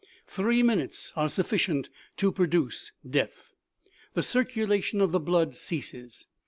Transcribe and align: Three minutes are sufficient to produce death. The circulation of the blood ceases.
Three 0.25 0.63
minutes 0.63 1.13
are 1.15 1.29
sufficient 1.29 1.91
to 2.17 2.31
produce 2.31 2.91
death. 3.07 3.53
The 4.15 4.23
circulation 4.23 4.99
of 4.99 5.11
the 5.11 5.19
blood 5.19 5.53
ceases. 5.53 6.25